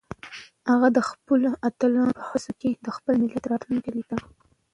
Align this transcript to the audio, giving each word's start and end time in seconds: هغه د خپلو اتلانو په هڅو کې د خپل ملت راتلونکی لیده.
هغه 0.71 0.87
د 0.97 0.99
خپلو 1.09 1.49
اتلانو 1.67 2.15
په 2.17 2.23
هڅو 2.29 2.51
کې 2.61 2.69
د 2.85 2.87
خپل 2.95 3.13
ملت 3.23 3.43
راتلونکی 3.51 3.89
لیده. 3.95 4.17